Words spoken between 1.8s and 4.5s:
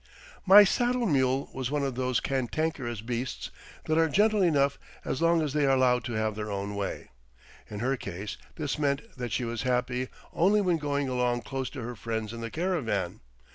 of those cantankerous beasts that are gentle